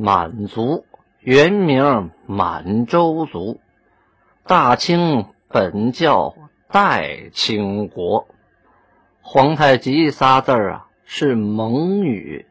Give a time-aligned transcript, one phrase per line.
[0.00, 0.84] 满族，
[1.18, 3.60] 原名满洲族，
[4.46, 6.36] 大清本叫
[6.68, 8.28] 代清国。
[9.22, 12.46] 皇太极仨字儿啊是蒙语，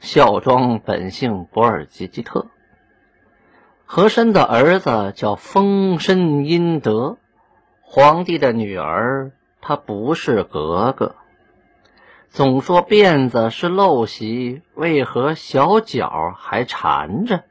[0.00, 2.48] 孝庄本姓博尔济吉特。
[3.84, 7.18] 和珅的儿子叫丰绅殷德，
[7.82, 9.30] 皇帝的女儿
[9.60, 11.14] 她不是格格。
[12.32, 17.42] 总说辫子是陋习，为何小脚还缠着？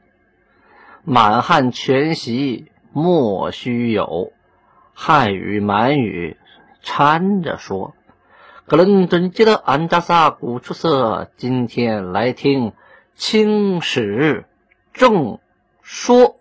[1.04, 4.32] 满汉全席莫须有，
[4.94, 6.38] 汉语满语
[6.80, 7.94] 掺着说。
[8.64, 12.72] 格伦顿记得安达萨古出色，今天来听
[13.14, 14.46] 清史
[14.94, 15.40] 正
[15.82, 16.39] 说。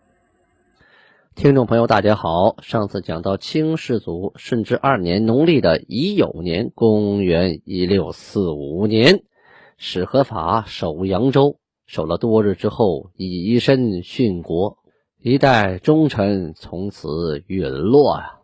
[1.40, 2.58] 听众朋友，大家好。
[2.62, 9.24] 上次讲到清世祖顺治二年农历的乙酉年，公元一六四五年，
[9.78, 14.80] 史可法守扬州，守了多日之后，以身殉国，
[15.18, 18.40] 一代忠臣从此陨落呀。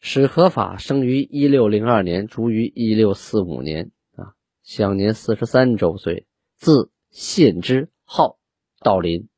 [0.00, 8.38] 史可法生于一六零二年，卒于一六四五年，啊，享年四十三周岁，字献之，号
[8.80, 9.28] 道林，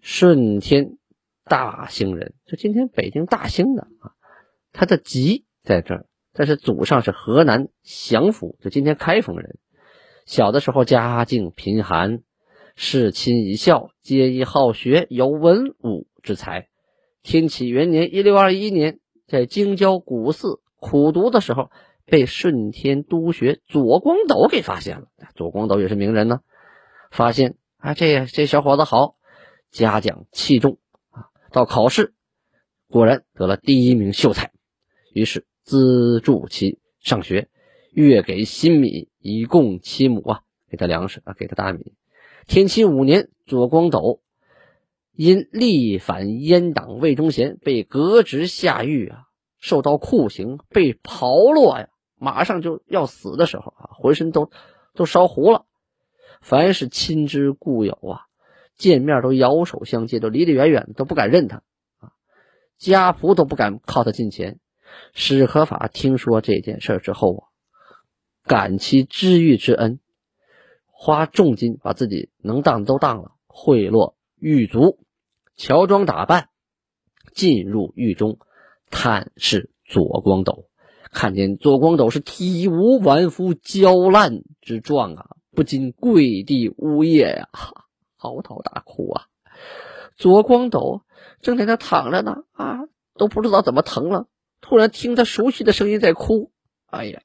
[0.00, 0.98] 顺天。
[1.44, 4.12] 大兴人，就今天北京大兴的啊，
[4.72, 9.58] 他的籍在这儿，但是祖上是河南祥府，就今天开封人。
[10.26, 12.22] 小的时候家境贫寒，
[12.76, 16.68] 世亲以孝，皆以好学，有文武之才。
[17.22, 21.70] 天启元年（一六二一年），在京郊古寺苦读的时候，
[22.06, 25.08] 被顺天督学左光斗给发现了。
[25.34, 26.40] 左光斗也是名人呢，
[27.10, 29.16] 发现啊，这这小伙子好，
[29.70, 30.78] 嘉奖器重。
[31.54, 32.14] 到考试，
[32.88, 34.50] 果然得了第一名秀才，
[35.12, 37.48] 于是资助其上学，
[37.92, 41.94] 月给新米以供其母啊，给他粮食啊，给他大米。
[42.48, 44.20] 天启五年，左光斗
[45.12, 49.28] 因力反阉党魏忠贤，被革职下狱啊，
[49.60, 54.50] 受到酷刑，被刨落呀，马上就要死的时候啊，浑身都
[54.92, 55.66] 都烧糊了。
[56.40, 58.26] 凡是亲之故友啊。
[58.76, 61.62] 见面都摇手相接，都离得远远的，都不敢认他
[61.98, 62.12] 啊。
[62.78, 64.58] 家仆都不敢靠他近前。
[65.12, 67.42] 史可法听说这件事之后啊，
[68.44, 69.98] 感其知遇之恩，
[70.90, 74.98] 花重金把自己能当的都当了，贿赂狱卒，
[75.56, 76.48] 乔装打扮，
[77.32, 78.38] 进入狱中
[78.90, 80.68] 探视左光斗，
[81.10, 87.48] 看见左光斗是体无完肤、焦烂之状啊，不禁跪地呜咽呀。
[88.24, 89.26] 嚎啕大哭啊！
[90.16, 91.02] 左光斗
[91.42, 92.78] 正在那躺着呢，啊，
[93.18, 94.28] 都不知道怎么疼了。
[94.62, 96.50] 突然听他熟悉的声音在哭，
[96.86, 97.20] 哎呀，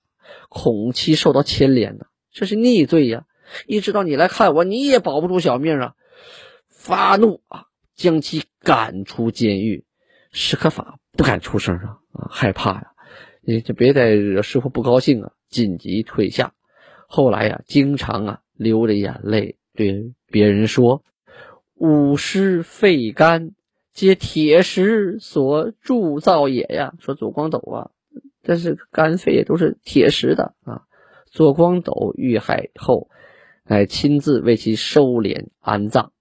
[0.49, 3.23] 恐其受到牵连呢，这是逆罪呀！
[3.65, 5.93] 一知道你来看我，你也保不住小命啊！
[6.67, 9.85] 发怒啊，将其赶出监狱。
[10.31, 12.91] 史可法不敢出声啊，啊，害怕呀，
[13.41, 16.53] 你就别再惹师傅不高兴啊，紧急退下。
[17.07, 20.13] 后来呀，经常啊，流着眼泪对。
[20.27, 21.03] 别人说，
[21.75, 23.51] 五尸废肝，
[23.93, 26.93] 皆铁石所铸造也呀。
[26.99, 27.91] 说左光斗啊，
[28.43, 30.83] 但是肝肺都是铁石的啊。
[31.25, 33.09] 左光斗遇害后，
[33.63, 36.11] 乃亲自为其收敛安葬。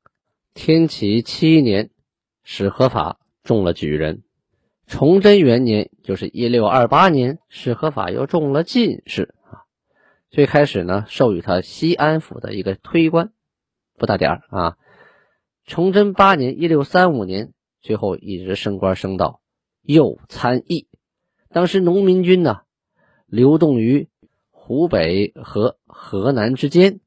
[0.55, 1.91] 天启七年，
[2.45, 4.23] 史可法中了举人。
[4.87, 9.69] 崇祯元年，就是一六二八年，史可法又中了进士啊。
[10.31, 13.33] 最开始呢，授予他西安府的一个推官。
[13.99, 14.77] 不大点儿啊！
[15.67, 19.43] 崇祯八年（一六三五年），最后一直升官升到
[19.83, 20.89] 右参议。
[21.51, 22.61] 当时农民军呢，
[23.27, 24.09] 流动于
[24.51, 27.01] 湖北和河南之间，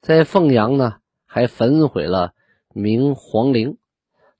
[0.00, 2.32] 在凤阳呢，还焚毁了
[2.72, 3.78] 明皇陵。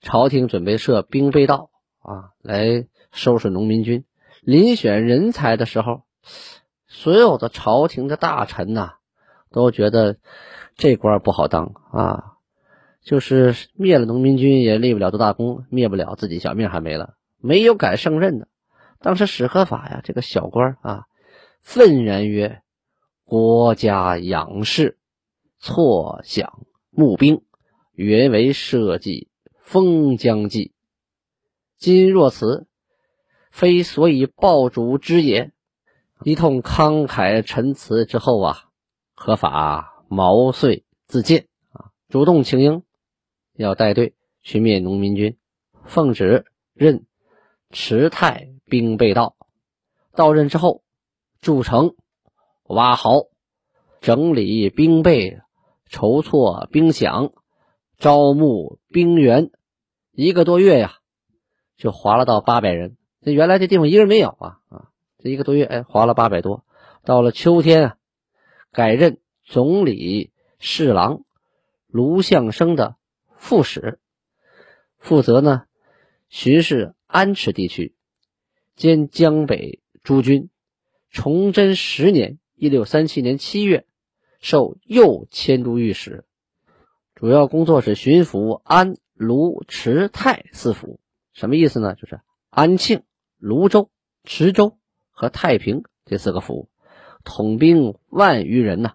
[0.00, 4.04] 朝廷准备设兵备道啊，来收拾农民军。
[4.44, 6.02] 遴选人才的时候，
[6.86, 8.92] 所有的朝廷的大臣呐，
[9.50, 10.18] 都觉得。
[10.80, 12.36] 这官不好当啊，
[13.02, 18.48] 就是灭了农民军也立不了多大功，灭不了自己小命还没了，没有敢胜任的。
[18.98, 21.04] 当时史可法呀，这个小官啊，
[21.60, 22.62] 愤然曰
[23.28, 24.96] ：“国家养士，
[25.58, 27.42] 错想募兵，
[27.92, 29.28] 原为社稷
[29.60, 30.72] 封疆计。
[31.76, 32.66] 今若此，
[33.50, 35.52] 非所以报主之也。”
[36.24, 38.64] 一通慷慨陈词之后啊，
[39.14, 39.99] 可法。
[40.12, 42.82] 毛遂自荐啊，主动请缨，
[43.54, 45.38] 要带队去灭农民军。
[45.84, 47.06] 奉旨任
[47.70, 49.36] 池太兵备道。
[50.12, 50.82] 到任之后，
[51.40, 51.94] 筑城、
[52.64, 53.28] 挖壕、
[54.00, 55.38] 整理兵备、
[55.88, 57.32] 筹措兵饷，
[57.96, 59.52] 招募兵员，
[60.10, 60.96] 一个多月呀，
[61.76, 62.96] 就划了到八百人。
[63.22, 64.88] 这原来这地方一个人没有啊啊！
[65.18, 66.64] 这一个多月，哎，划了八百多。
[67.04, 67.96] 到了秋天啊，
[68.72, 70.30] 改任总理
[70.60, 71.24] 侍郎
[71.88, 72.94] 卢象升的
[73.36, 73.98] 副使，
[74.96, 75.64] 负责呢
[76.28, 77.96] 巡视安池地区，
[78.76, 80.50] 兼江北诸军。
[81.10, 83.86] 崇祯十年（一六三七年七月），
[84.38, 86.24] 授右迁都御史，
[87.16, 91.00] 主要工作是巡抚安、卢、池、泰四府。
[91.32, 91.96] 什么意思呢？
[91.96, 92.20] 就是
[92.50, 93.02] 安庆、
[93.36, 93.90] 泸州、
[94.22, 94.78] 池州
[95.10, 96.68] 和太平这四个府，
[97.24, 98.94] 统兵万余人呐。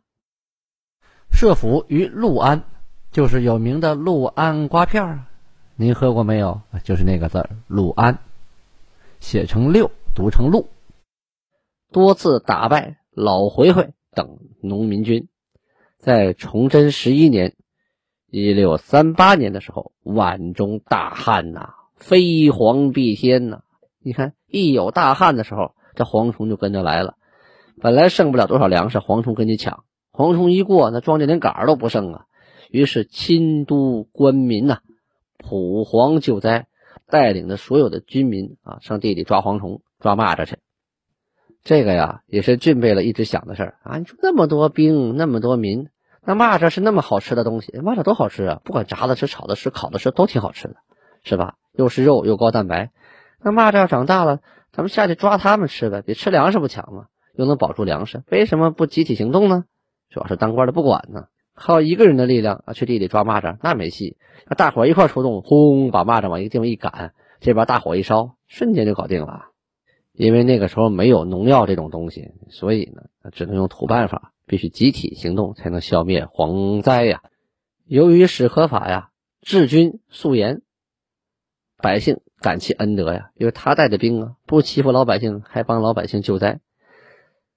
[1.32, 2.64] 设府于六安，
[3.12, 5.26] 就是有名的六安瓜片儿。
[5.76, 6.62] 您喝过没有？
[6.84, 8.20] 就是那个字儿“六安”，
[9.20, 10.70] 写成六，读成陆。
[11.92, 15.28] 多次打败老回回等农民军，
[16.00, 17.56] 在崇祯十一年
[18.32, 23.62] （一六三八年）的时候，皖中大旱呐，飞蝗蔽天呐。
[24.00, 27.16] 你看，一有大旱的时候，这蝗虫就跟着来了。
[27.82, 29.84] 本来剩不了多少粮食，蝗虫跟你抢。
[30.16, 32.26] 蝗虫一过，那庄稼连杆儿都不剩啊。
[32.72, 34.80] 于是钦都官民呐，
[35.38, 36.68] 普蝗救灾，
[37.08, 40.58] 带领着所有的军民啊，上地里抓蝗虫、抓蚂蚱去。
[41.64, 43.98] 这个呀，也是俊贝勒一直想的事儿啊！
[43.98, 45.90] 你说那么多兵，那么多民，
[46.24, 48.62] 那蚂蚱是那么好吃的东西，蚂蚱多好吃啊！
[48.64, 50.76] 不管炸的吃、炒的吃、烤的吃，都挺好吃的，
[51.24, 51.56] 是吧？
[51.74, 52.92] 又是肉又高蛋白。
[53.42, 54.40] 那蚂蚱要长大了，
[54.72, 57.08] 咱们下去抓它们吃呗，比吃粮食不强吗？
[57.36, 59.66] 又能保住粮食，为什么不集体行动呢？
[60.10, 64.18] 主要是当官的不管呢，靠一个人的力量啊，去地里抓蚂蚱那没戏。
[64.48, 69.48] 那大伙一块出动，轰，把蚂蚱往一个地方一赶，这边大火一烧，瞬间就搞定了。
[70.14, 77.22] 因为那个时候没有农药这种东西，所以呢，只能用土办法，必须集体行动才能消灭蝗灾呀。
[77.86, 79.10] 由于史可法呀
[79.42, 80.62] 治军肃严，
[81.78, 86.62] 百姓感其恩德呀，因为他带的兵啊，不欺负老百姓，还帮老百姓救灾。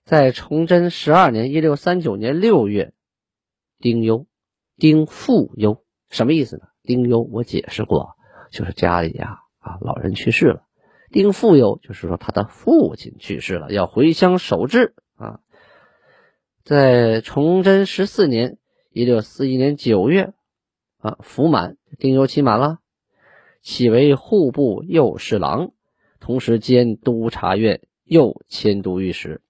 [0.09, 2.95] 在崇祯十二年（一六三九年）六月，
[3.79, 4.27] 丁忧，
[4.79, 6.63] 丁复忧，什么意思呢？
[6.83, 8.17] 丁忧我解释过，
[8.51, 10.63] 就是家里呀啊老人去世了。
[11.11, 15.41] 丁富有，就是说他的父亲去世了，要回乡守制啊。
[16.65, 18.57] 在崇祯十四年
[18.91, 20.33] （一六四一年）九月，
[20.97, 22.79] 啊，服满，丁忧期满了，
[23.61, 25.73] 起为户部右侍郎，
[26.19, 29.43] 同时兼督察院右迁都御史，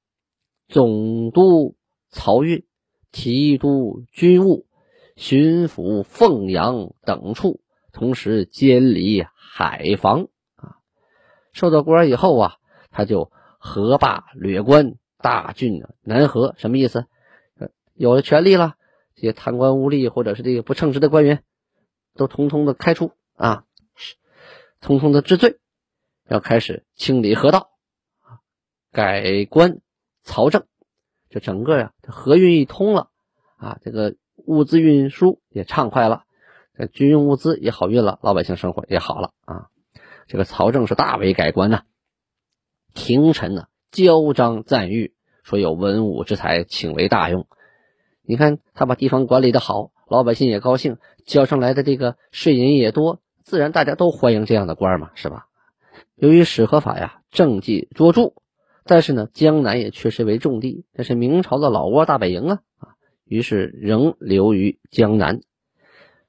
[0.69, 1.77] 总督
[2.13, 2.67] 漕运，
[3.11, 4.67] 提督军务，
[5.17, 7.61] 巡抚凤阳等处，
[7.91, 10.77] 同时监理海防啊。
[11.53, 12.57] 受到官以后啊，
[12.91, 17.07] 他就河坝掠关，大郡南河，什么意思？
[17.95, 18.77] 有了权利了，
[19.15, 21.43] 这些贪官污吏或者是这个不称职的官员，
[22.15, 23.65] 都通通的开除啊，
[24.81, 25.59] 通通的治罪，
[26.29, 27.71] 要开始清理河道，
[28.93, 29.81] 改官
[30.29, 30.65] 漕政，
[31.31, 33.09] 这整个呀，这河运一通了
[33.57, 36.25] 啊，这个物资运输也畅快了，
[36.93, 39.69] 军用物资也好运了，老百姓生活也好了啊。
[40.27, 41.83] 这个曹政是大为改观呐，
[42.93, 47.47] 廷臣呢交章赞誉，说有文武之才，请为大用。
[48.23, 55.47] 你看他把地方管理的好，老百姓也高兴，交上来的这个税银也多，自然大家都欢迎这样的官嘛，是吧？
[56.15, 58.35] 由于史可法呀政绩卓著，
[58.89, 62.89] 但是呢江南也确实为重地，这是明朝的老窝大本营啊啊，
[63.25, 65.43] 于是仍留于江南。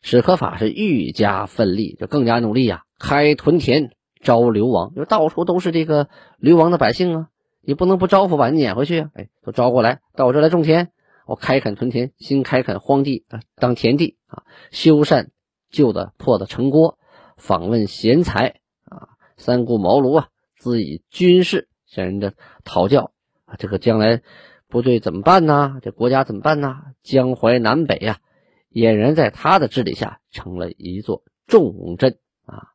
[0.01, 2.83] 史可法是愈加奋力，就更加努力呀。
[2.99, 7.29] 开屯田招流亡，就到处都是这个流亡的百姓啊！
[7.61, 9.11] 你不能不招呼把人撵回去啊！
[9.13, 10.89] 哎，都招过来到我这来种田，
[11.25, 15.27] 我开垦屯田，新开垦荒地啊，当田地啊，修缮
[15.69, 16.97] 旧的破的城郭，
[17.37, 23.11] 访问贤才啊，三顾茅庐啊，自以军事向人家讨教
[23.45, 24.21] 啊，这个将来
[24.67, 25.79] 部队怎么办呢？
[25.81, 26.77] 这国家怎么办呢？
[27.01, 28.19] 江淮南北呀，
[28.71, 32.69] 俨然在他的治理下成了一座重镇啊。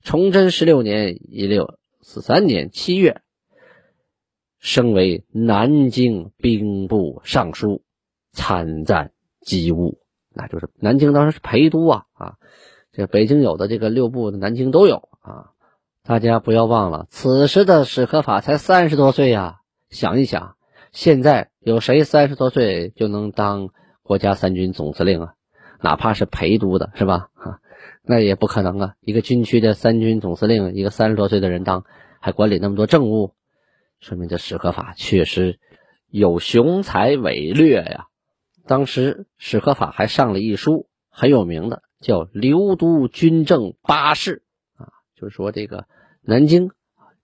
[0.00, 3.22] 崇祯十六年（一六四三年）七月，
[4.60, 7.82] 升为南京兵部尚书，
[8.30, 12.36] 参赞机务，那就是南京当时是陪都啊啊！
[12.92, 15.50] 这北京有的这个六部，南京都有啊。
[16.06, 19.60] 大家不要忘了，此时的史可法才三十多岁呀。
[19.88, 20.56] 想一想，
[20.92, 23.70] 现在有谁三十多岁就能当
[24.02, 25.32] 国家三军总司令啊？
[25.80, 27.30] 哪怕是陪都的，是吧？
[27.32, 27.60] 哈。
[28.06, 28.94] 那也不可能啊！
[29.00, 31.84] 一个军区的三军总司令，一个三十多岁的人当，
[32.20, 33.32] 还管理那么多政务，
[33.98, 35.58] 说明这史可法确实
[36.10, 38.08] 有雄才伟略呀。
[38.66, 44.42] 当时史可法还上了一书，很有名的，叫刘都军政八事，
[45.14, 45.86] 就是说这个
[46.20, 46.70] 南京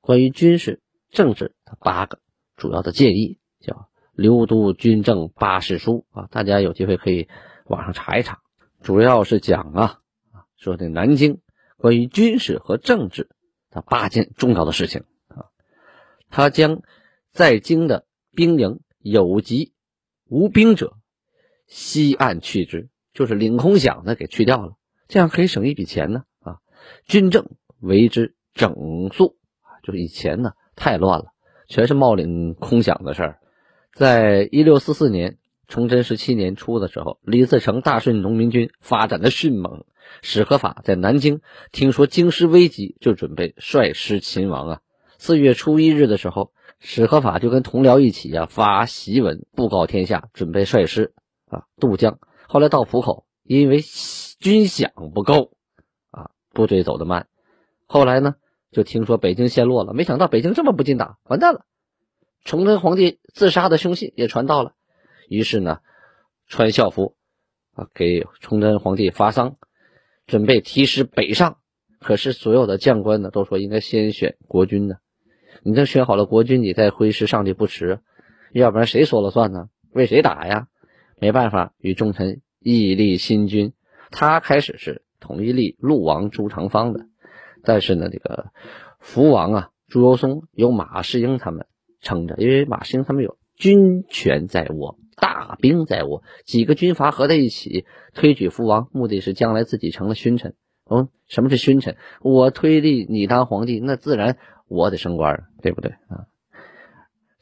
[0.00, 0.80] 关于军事
[1.11, 2.20] 政治的八个
[2.56, 6.28] 主要的建议，叫刘都军政八事书啊。
[6.30, 7.28] 大家有机会可以
[7.66, 8.40] 网上查一查，
[8.82, 10.00] 主要是讲啊
[10.32, 11.40] 啊，说这南京
[11.76, 13.28] 关于军事和政治
[13.70, 15.47] 的八件重要的事情啊。
[16.28, 16.82] 他将
[17.32, 19.73] 在京的兵营有籍
[20.26, 20.97] 无兵者，
[21.66, 22.88] 西岸去之。
[23.12, 24.75] 就是领空饷的给去掉了，
[25.09, 26.59] 这样可以省一笔钱呢啊！
[27.06, 29.37] 军政为之整肃，
[29.82, 31.26] 就是以前呢太乱了，
[31.68, 33.38] 全是冒领空饷的事儿。
[33.94, 39.84] 在一六四四年崇祯十七年初的时候，李自成大顺农民军发展的迅猛，
[40.22, 41.40] 史可法在南京
[41.72, 44.80] 听说京师危急，就准备率师勤王啊。
[45.18, 51.12] 四月初一日的时候，史可法就跟同僚一起啊发檄文布告天下，准备率师
[51.46, 52.18] 啊渡江。
[52.49, 53.80] 后来到浦口，因为
[54.38, 55.52] 军饷不够，
[56.10, 57.28] 啊，部队走得慢。
[57.92, 58.37] 后来呢，
[58.70, 61.64] 就听说北京陷落了，没想到北京这么不禁打，完蛋了。
[62.44, 64.75] 崇祯皇帝自杀的凶信也传到了，
[65.28, 65.80] 于是呢，
[66.47, 67.16] 穿校服，
[67.75, 69.56] 啊，给崇祯皇帝发丧，
[70.28, 71.56] 准备提师北上。
[71.99, 74.99] 可是所有的将官呢，都说应该先选国君呢。
[75.64, 77.99] 你这选好了国君，你再挥师上去不迟，
[78.52, 79.68] 要不然谁说了算呢？
[79.90, 80.68] 为谁打呀？
[81.18, 83.73] 没办法，与重臣议立新君。
[84.12, 87.09] 他开始是统一立陆王朱常方的，
[87.62, 88.50] 但是呢，这个
[88.98, 91.66] 福王啊，朱由崧由马士英他们
[92.00, 100.54] 撑着，因为马士英他们有军权在握，大兵在握，几个军阀合在一起推举福王，目的是将来自己成了勋臣。
[100.88, 101.96] 嗯，什么是勋臣？
[102.20, 106.26] 我推立你当皇帝，那自然我得升官，对不对啊？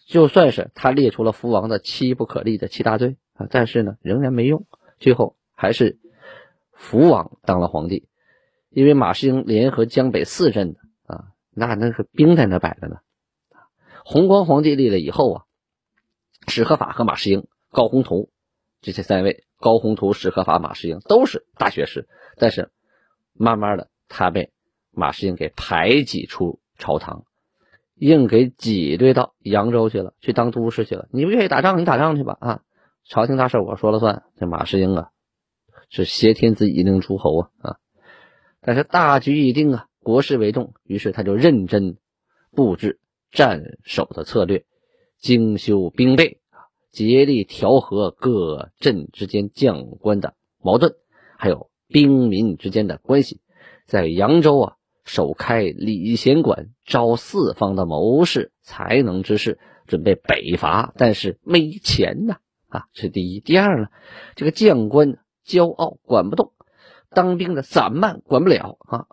[0.07, 3.17] 就算是他列出了福王的七不可立的七大罪。
[3.35, 4.67] 啊，但是呢，仍然没用，
[4.99, 6.01] 最后还是
[6.73, 8.09] 福王当了皇帝，
[8.79, 10.79] 因为马士英联合江北四镇的
[11.13, 12.99] 啊，那那个兵在那摆着呢。
[14.05, 15.43] 弘光皇帝立了以后啊，
[16.47, 18.31] 史可法和马士英、高宏图
[18.81, 22.07] 这些三位，高宏图、史可法、马士英都是大学士，
[22.37, 22.71] 但是
[23.33, 24.53] 慢慢的他被
[24.93, 27.25] 马士英给排挤出朝堂，
[27.97, 31.09] 硬给挤兑到扬州去了，去当都师去了。
[31.11, 32.61] 你不愿意打仗，你打仗去吧啊。
[33.03, 35.09] 朝廷大事我说了算，这马士英啊
[35.91, 37.77] 是挟天子以令诸侯啊啊！
[38.69, 41.97] 但是大局已定啊，国事为重，于是他就认真
[42.51, 43.01] 布置
[43.33, 44.67] 战守的策略，
[45.19, 50.97] 精修兵备啊，竭力调和各镇之间将官的矛盾，
[51.39, 53.41] 还有兵民之间的关系。
[53.87, 62.37] 在扬州啊，首开礼贤馆，招四方的谋士、才能之士，准备北伐，但是没钱呐。
[62.67, 63.41] 啊，这是第一。
[63.41, 63.89] 第二呢，
[64.37, 66.49] 这个将官骄傲，管不动；
[67.11, 69.07] 当兵的散漫，管不了啊。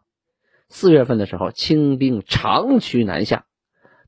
[0.69, 3.45] 四月份的时候，清兵长驱南下，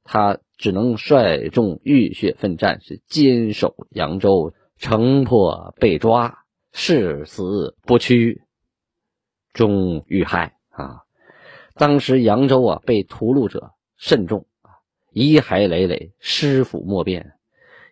[0.04, 8.44] 他只能率众浴血奋战，是坚守扬州，城破被抓，誓死不屈，
[9.54, 11.04] 终遇害啊。
[11.76, 17.34] 当时扬州啊，被屠戮者甚众啊，遗骸累累，尸腐莫辨。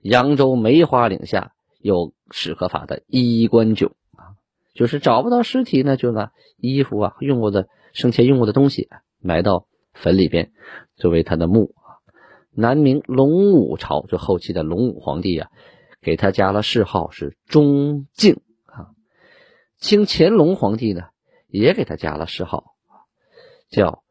[0.01, 3.95] 扬州梅花岭下有史可法的衣冠冢，
[4.75, 8.89] 就是找不到尸体呢，就拿衣服啊用过的生前用过的东西
[9.19, 10.51] 埋到坟里边，
[10.95, 11.97] 作为他的墓啊。
[12.51, 15.49] 南明隆武朝就后期的隆武皇帝啊，
[16.01, 18.93] 给他加了谥号是忠敬啊。
[19.77, 21.07] 清乾隆皇帝呢，
[21.47, 22.75] 也给他加了谥号
[23.69, 24.03] 叫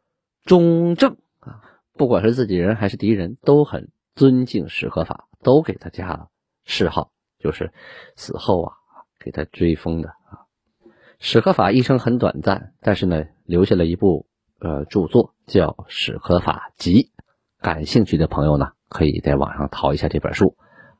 [0.42, 1.62] 忠正啊。
[1.92, 5.28] 不管是自己人还是敌人，都很尊敬史可法。
[5.42, 6.30] 都给他加了
[6.64, 7.70] 谥号，就是
[8.16, 8.72] 死后啊
[9.20, 10.43] 给他追封的啊。
[11.18, 14.26] 史可法一生很短暂，但是呢留下了一部
[14.60, 17.02] 呃著作叫《史可法集》，
[17.60, 20.56] 感兴趣的朋友呢可以在网上淘一下这本书，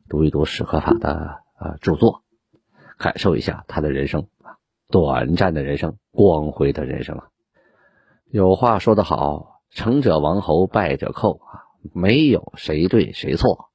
[0.09, 2.23] 读一读史可法的呃著作，
[2.99, 4.56] 感受一下他的人生啊，
[4.88, 7.28] 短暂的人生，光辉的人生啊。
[8.30, 13.71] 有话说得好，成者王侯，败者寇啊，没有谁对谁错。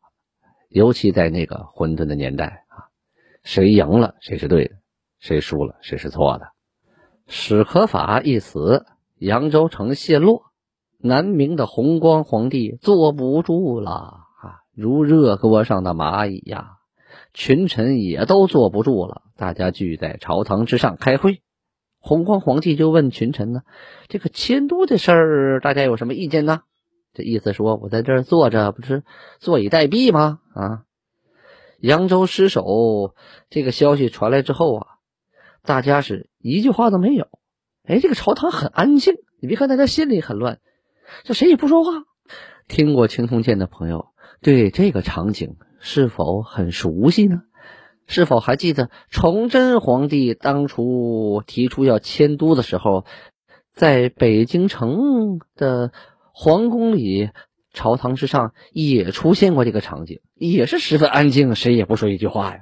[0.67, 2.89] 尤其在那个混沌的年代啊，
[3.43, 4.75] 谁赢了谁是对的，
[5.19, 6.47] 谁输了谁是错的。
[7.27, 8.85] 史可法一死，
[9.17, 10.45] 扬州城陷落，
[10.97, 16.77] 南明的弘光皇帝坐不住了啊，如热锅上的蚂蚁呀，
[17.33, 21.41] 群臣也都坐不住了，大家聚在朝堂之上开会。
[22.01, 23.61] 弘光皇帝就问群臣呢
[24.07, 26.61] ：“这个迁都的事儿，大家有什么意见呢？”
[27.13, 29.03] 这意思说，我在这儿坐着，不是
[29.39, 30.39] 坐以待毙吗？
[30.53, 30.83] 啊，
[31.79, 33.13] 扬州失守
[33.49, 34.87] 这个消息传来之后啊，
[35.63, 37.27] 大家是一句话都没有。
[37.83, 40.59] 哎，这个朝堂很安静，你别看大家心里很乱，
[41.23, 42.03] 这谁也不说话。
[42.67, 44.09] 听过青铜剑的朋友，
[44.41, 47.41] 对这个场景是否很熟悉呢？
[48.05, 53.05] 是否还记得崇祯皇帝当初提出要迁都的时候，
[53.71, 55.91] 在北京城的
[56.31, 57.29] 皇宫里，
[57.71, 62.61] 朝堂之上也出现过这个场景，也是十分安静，谁也不说一句话呀。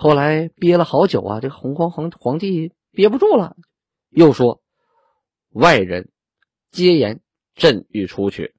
[0.00, 3.54] 后来憋了好久啊，这个洪光皇皇帝憋不住了。
[4.08, 4.62] 又说
[5.52, 6.10] ：“外人
[6.70, 7.20] 皆言
[7.54, 8.54] 朕欲出去。”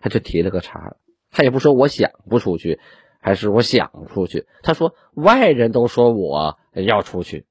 [0.00, 0.96] 他就提了个茬，
[1.30, 2.80] 他也不说我想不出去，
[3.20, 4.46] 还是我想出去。
[4.62, 7.44] 他说：“外人都说我要出去，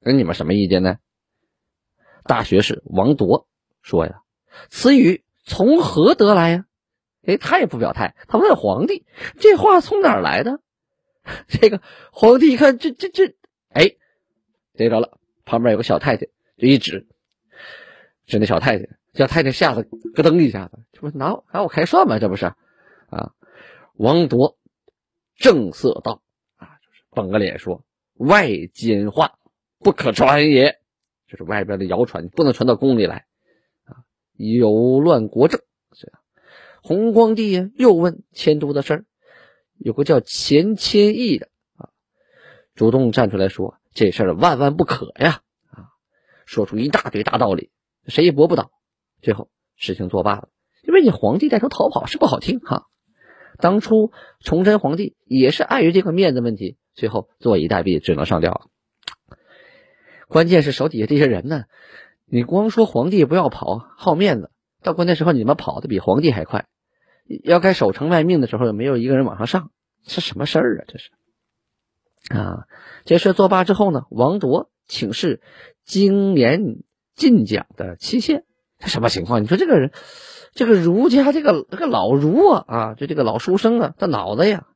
[0.00, 0.96] 那你们什么意见呢？”
[2.26, 3.46] 大学士王铎
[3.80, 4.22] 说：“呀，
[4.70, 6.64] 此语从何得来呀？”
[7.22, 9.06] 哎，他也不表态，他问皇帝
[9.38, 10.58] ：“这话从哪儿来的？”
[11.48, 11.80] 这个
[12.12, 13.34] 皇帝一看，这这这，
[13.70, 13.96] 哎，
[14.74, 16.28] 逮着了，旁边有个小太监。
[16.56, 17.06] 就一指，
[18.26, 22.18] 指那小太监，小太监吓得咯噔一下子，这不拿拿我开涮吗？
[22.18, 23.32] 这不是啊？
[23.96, 24.56] 王铎
[25.36, 26.22] 正色道
[26.56, 29.38] ：“啊，就是绷个脸说，外奸话
[29.78, 30.78] 不可传也，
[31.26, 33.26] 就是外边的谣传，不能传到宫里来
[33.84, 34.04] 啊，
[34.36, 35.60] 有乱国政。”
[35.96, 36.20] 这样，
[36.82, 39.04] 弘光帝呀又问迁都的事儿，
[39.78, 41.90] 有个叫钱谦益的啊，
[42.74, 45.40] 主动站出来说：“这事儿万万不可呀。”
[45.70, 45.90] 啊
[46.46, 47.70] 说出一大堆大道理，
[48.06, 48.70] 谁也驳不倒。
[49.22, 50.48] 最后事情作罢了，
[50.82, 52.86] 因为你皇帝带头逃跑是不好听哈。
[53.58, 58.68] 当初崇祯皇帝也是碍于这个面子问题，最后坐以待毙，只能上吊。
[60.28, 61.64] 关键是手底下这些人呢，
[62.24, 64.50] 你光说皇帝不要跑，好面子，
[64.82, 66.66] 到关键时候你们跑的比皇帝还快，
[67.26, 69.70] 要该守城卖命的时候，也没有一个人往上上，
[70.06, 70.84] 是什么事儿啊？
[70.88, 71.10] 这是
[72.28, 72.66] 啊，
[73.04, 75.40] 这事作罢之后呢，王铎请示。
[75.86, 76.78] 经年
[77.14, 78.44] 进讲的期限，
[78.78, 79.42] 这什么情况？
[79.42, 79.92] 你说这个人，
[80.54, 84.66] 这个儒家这个这个老儒啊啊，就这个老书生啊，他脑子呀，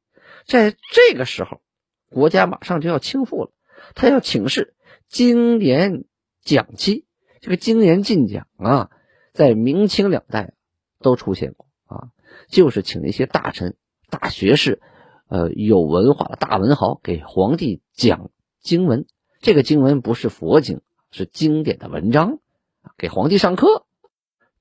[0.44, 1.62] 在这个时候，
[2.10, 3.52] 国家马上就要倾覆了，
[3.94, 4.74] 他要请示
[5.08, 6.04] 经年
[6.42, 7.06] 讲期。
[7.40, 8.90] 这个经年进讲啊，
[9.32, 10.52] 在明清两代
[11.00, 12.08] 都出现过啊，
[12.48, 13.76] 就是请那些大臣、
[14.08, 14.80] 大学士，
[15.28, 19.06] 呃，有文化的大文豪给皇帝讲经文。
[19.40, 20.80] 这个经文不是佛经。
[21.10, 22.38] 是经典的文章，
[22.98, 23.86] 给皇帝上课。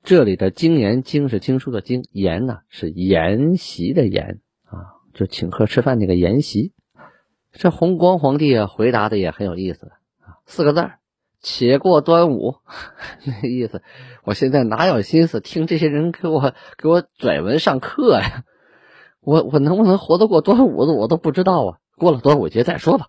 [0.02, 6.72] 这里的经言，经是经书的经，言呢是筵席的筵啊，就请客吃饭那个筵席。
[7.52, 11.00] 这弘光皇帝啊，回答的也很有意思啊，四个字儿：
[11.42, 12.56] 且过端午。
[13.26, 13.82] 那意思，
[14.24, 18.44] 我现在哪有心思听这些人给我给我拽文上课呀？
[19.22, 21.78] 我我能不能活得过端午的，我都不知道啊。
[21.98, 23.08] 过了端午节再说吧。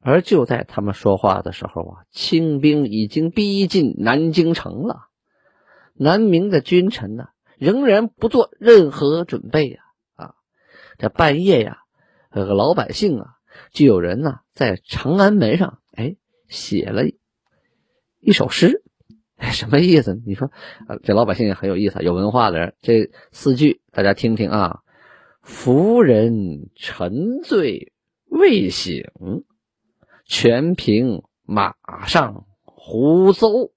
[0.00, 5.08] 而就在他们说话的时候啊，清兵已经逼近南京城了。
[5.94, 7.28] 南明的君臣呢，
[7.58, 9.80] 仍然不做任何准备呀！
[10.14, 10.34] 啊，
[10.98, 11.78] 这半夜呀，
[12.30, 13.26] 这个老百姓啊，
[13.72, 16.16] 就有人呢在长安门上，哎，
[16.48, 17.02] 写了
[18.26, 18.82] 一首诗。
[19.38, 20.20] 什么意思？
[20.26, 20.50] 你说，
[21.04, 22.74] 这老百姓也很有意思，有文化的人。
[22.80, 24.80] 这四句大家听听啊：
[25.42, 27.92] 夫人沉醉
[28.28, 29.04] 未醒。
[30.24, 31.76] 全凭马
[32.08, 33.70] 上胡诌，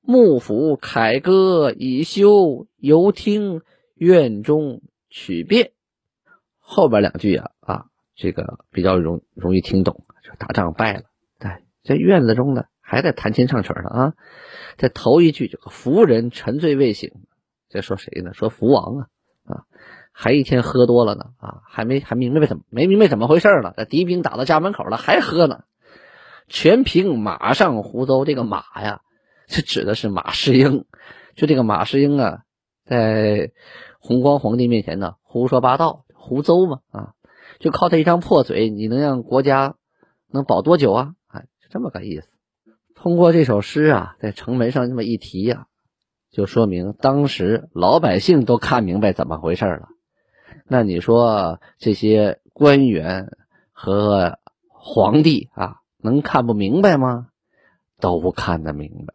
[0.00, 3.62] 幕府凯歌已休，犹听
[3.96, 5.72] 院中曲变。
[6.60, 10.04] 后边两句啊啊，这个比较容容易听懂。
[10.22, 11.02] 就打仗败了，
[11.40, 14.14] 在在院子中呢，还在弹琴唱曲呢啊。
[14.76, 17.10] 这头一句，这个夫人沉醉未醒，
[17.68, 18.32] 在说谁呢？
[18.32, 19.06] 说福王啊
[19.44, 19.64] 啊，
[20.12, 23.74] 还一天喝多了呢啊，还没还明白怎么没明白怎么回事了。
[23.76, 25.64] 这敌兵打到家门口了，还喝呢。
[26.46, 29.00] 全凭马上胡诌，这个马呀，
[29.48, 30.84] 这指的是马士英。
[31.34, 32.42] 就这个马士英啊，
[32.84, 33.50] 在
[33.98, 37.14] 弘光皇帝面前呢，胡说八道，胡诌嘛啊，
[37.58, 39.74] 就靠他一张破嘴，你能让国家
[40.28, 41.14] 能保多久啊？
[41.26, 42.28] 哎，是这么个意思。
[43.06, 45.68] 通过这首诗啊，在城门上这么一提呀，
[46.32, 49.90] 就说明当时老百姓都看明白怎么回事了。
[50.66, 53.36] 那你说这些官员
[53.70, 55.76] 和皇帝啊？
[55.98, 57.28] 能看不明白吗？
[58.00, 59.14] 都看得明白，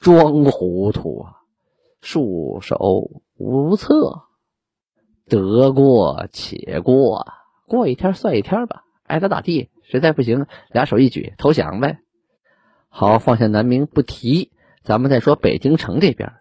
[0.00, 1.36] 装糊涂啊，
[2.00, 4.22] 束手无策，
[5.28, 7.28] 得过且过，
[7.68, 9.70] 过一天算一天吧，爱咋咋地。
[9.84, 12.00] 实在不行，俩手一举投降呗。
[12.92, 14.50] 好，放下南明不提，
[14.82, 16.32] 咱们再说北京城这边。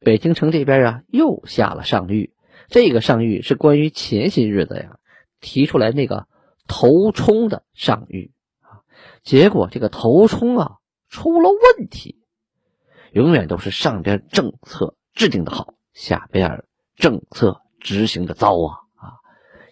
[0.00, 2.30] 北京城这边啊，又下了上谕。
[2.68, 4.98] 这个上谕是关于前些日子呀
[5.40, 6.28] 提出来那个
[6.68, 8.30] 头冲的上谕。
[9.22, 10.76] 结果这个头冲啊
[11.08, 12.22] 出了问题。
[13.12, 16.64] 永远都是上边政策制定的好，下边
[16.94, 19.12] 政策执行的糟啊啊！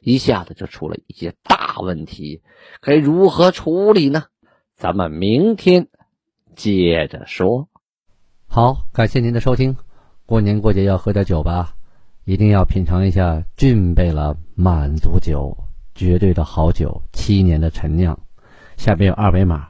[0.01, 2.42] 一下子就出了一些大问题，
[2.81, 4.25] 该如何处理呢？
[4.77, 5.88] 咱们明天
[6.57, 7.69] 接着说。
[8.47, 9.77] 好，感谢您的收听。
[10.27, 11.75] 过年过节要喝点酒吧，
[12.25, 15.57] 一定要品尝一下俊贝勒满族酒，
[15.95, 18.19] 绝对的好酒，七年的陈酿。
[18.77, 19.69] 下边有二维码，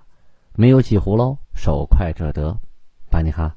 [0.54, 2.56] 没有几壶喽，手快者得，
[3.10, 3.54] 拜你哈。